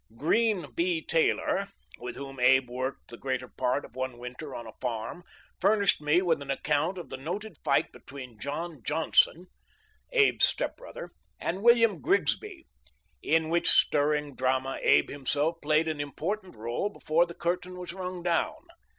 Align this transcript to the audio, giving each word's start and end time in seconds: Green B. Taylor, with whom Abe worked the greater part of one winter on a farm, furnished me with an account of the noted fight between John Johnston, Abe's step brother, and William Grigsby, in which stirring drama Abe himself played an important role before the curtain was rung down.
Green 0.17 0.71
B. 0.73 1.05
Taylor, 1.05 1.67
with 1.99 2.15
whom 2.15 2.39
Abe 2.39 2.67
worked 2.71 3.09
the 3.11 3.17
greater 3.19 3.47
part 3.47 3.85
of 3.85 3.93
one 3.95 4.17
winter 4.17 4.55
on 4.55 4.65
a 4.65 4.73
farm, 4.81 5.23
furnished 5.59 6.01
me 6.01 6.23
with 6.23 6.41
an 6.41 6.49
account 6.49 6.97
of 6.97 7.09
the 7.09 7.17
noted 7.17 7.57
fight 7.63 7.91
between 7.91 8.39
John 8.39 8.81
Johnston, 8.81 9.45
Abe's 10.11 10.45
step 10.45 10.75
brother, 10.75 11.11
and 11.39 11.61
William 11.61 12.01
Grigsby, 12.01 12.65
in 13.21 13.49
which 13.49 13.69
stirring 13.69 14.33
drama 14.35 14.79
Abe 14.81 15.11
himself 15.11 15.57
played 15.61 15.87
an 15.87 16.01
important 16.01 16.55
role 16.55 16.89
before 16.89 17.27
the 17.27 17.35
curtain 17.35 17.77
was 17.77 17.93
rung 17.93 18.23
down. 18.23 18.65